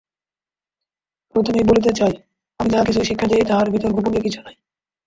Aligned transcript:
প্রথমেই 1.35 1.67
বলিতে 1.67 1.91
চাই, 1.93 2.13
আমি 2.59 2.69
যাহা 2.69 2.85
কিছু 2.85 3.01
শিক্ষা 3.03 3.27
দিই 3.27 3.47
তাহার 3.47 3.67
ভিতর 3.69 3.89
গোপনীয় 3.93 4.23
কিছুই 4.23 4.43
নাই। 4.43 4.55